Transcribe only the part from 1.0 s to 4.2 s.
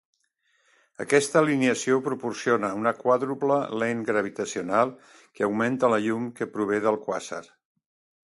Aquesta alineació proporciona una quàdruple lent